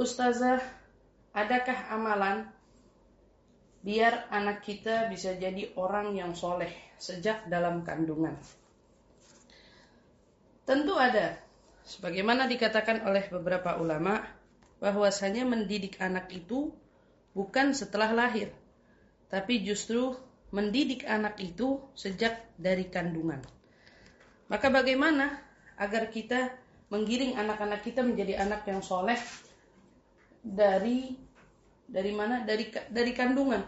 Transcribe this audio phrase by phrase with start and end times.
[0.00, 0.64] Ustazah,
[1.36, 2.48] adakah amalan
[3.84, 8.32] biar anak kita bisa jadi orang yang soleh sejak dalam kandungan?
[10.64, 11.36] Tentu ada.
[11.84, 14.24] Sebagaimana dikatakan oleh beberapa ulama,
[14.80, 16.72] bahwasanya mendidik anak itu
[17.36, 18.48] bukan setelah lahir,
[19.28, 20.16] tapi justru
[20.48, 23.44] mendidik anak itu sejak dari kandungan.
[24.48, 25.44] Maka bagaimana
[25.76, 26.56] agar kita
[26.88, 29.20] menggiring anak-anak kita menjadi anak yang soleh
[30.40, 31.14] dari
[31.90, 32.42] dari mana?
[32.42, 33.62] Dari dari kandungan.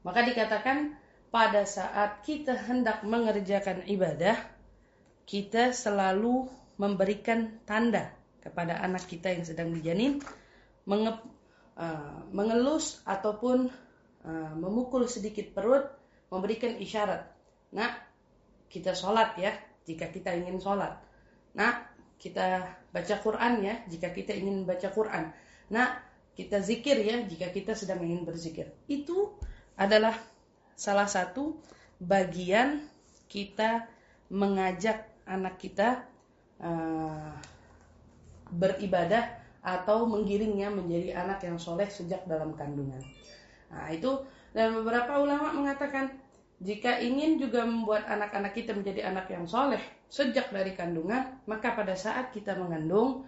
[0.00, 0.96] Maka dikatakan
[1.30, 4.34] pada saat kita hendak mengerjakan ibadah,
[5.28, 6.50] kita selalu
[6.80, 10.18] memberikan tanda kepada anak kita yang sedang dijanin,
[10.88, 11.20] menge,
[11.76, 13.68] uh, mengelus ataupun
[14.24, 15.86] uh, memukul sedikit perut,
[16.32, 17.28] memberikan isyarat.
[17.76, 17.94] Nah,
[18.72, 19.52] kita sholat ya,
[19.84, 20.98] jika kita ingin sholat.
[21.54, 21.84] Nah,
[22.16, 25.30] kita baca Quran ya, jika kita ingin baca Quran.
[25.70, 26.02] Nah,
[26.34, 28.74] kita zikir ya, jika kita sedang ingin berzikir.
[28.90, 29.38] Itu
[29.78, 30.18] adalah
[30.76, 31.56] salah satu
[32.00, 32.84] bagian
[33.30, 33.86] kita
[34.32, 36.02] mengajak anak kita
[36.58, 37.34] uh,
[38.50, 43.04] beribadah atau menggiringnya menjadi anak yang soleh sejak dalam kandungan.
[43.70, 46.10] Nah itu dan beberapa ulama mengatakan
[46.60, 51.96] jika ingin juga membuat anak-anak kita menjadi anak yang soleh sejak dari kandungan, maka pada
[51.96, 53.24] saat kita mengandung,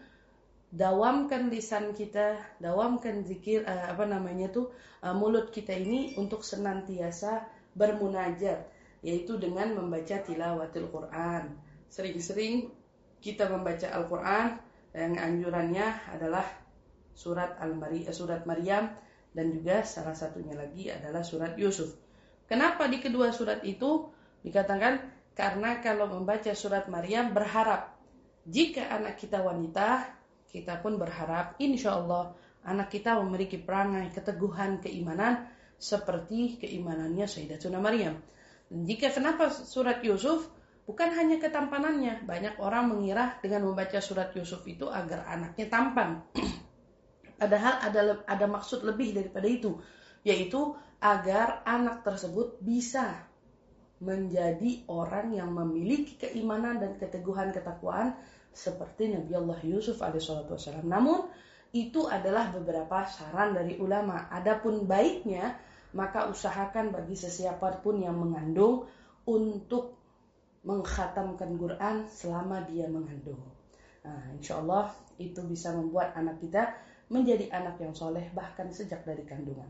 [0.72, 4.72] dawamkan lisan kita, dawamkan zikir uh, apa namanya tuh
[5.04, 7.44] uh, mulut kita ini untuk senantiasa
[7.76, 8.64] bermunajat,
[9.04, 11.52] yaitu dengan membaca tilawatil Quran.
[11.92, 12.72] Sering-sering
[13.20, 14.56] kita membaca Al-Quran
[14.96, 16.44] yang anjurannya adalah
[17.12, 18.88] surat al -Mari, eh, surat Maryam
[19.36, 21.92] dan juga salah satunya lagi adalah surat Yusuf.
[22.48, 24.08] Kenapa di kedua surat itu
[24.44, 25.00] dikatakan
[25.32, 27.96] karena kalau membaca surat Maryam berharap
[28.44, 30.21] jika anak kita wanita
[30.52, 35.48] kita pun berharap insya Allah anak kita memiliki perangai keteguhan keimanan
[35.80, 38.20] seperti keimanannya Sayyidatuna Maryam.
[38.68, 40.46] Dan jika kenapa surat Yusuf
[40.82, 46.26] Bukan hanya ketampanannya, banyak orang mengira dengan membaca surat Yusuf itu agar anaknya tampan.
[47.38, 49.78] Padahal ada ada maksud lebih daripada itu,
[50.26, 53.30] yaitu agar anak tersebut bisa
[54.02, 58.18] menjadi orang yang memiliki keimanan dan keteguhan ketakwaan
[58.52, 60.84] seperti Nabi Allah Yusuf alaihissalam.
[60.84, 61.28] Namun
[61.72, 64.28] itu adalah beberapa saran dari ulama.
[64.28, 65.56] Adapun baiknya
[65.92, 68.88] maka usahakan bagi sesiapa pun yang mengandung
[69.28, 69.96] untuk
[70.62, 73.40] mengkhatamkan Quran selama dia mengandung.
[74.02, 76.74] Nah, insya Allah itu bisa membuat anak kita
[77.12, 79.68] menjadi anak yang soleh bahkan sejak dari kandungan.